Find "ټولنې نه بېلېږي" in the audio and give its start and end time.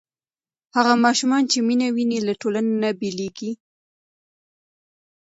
2.41-3.51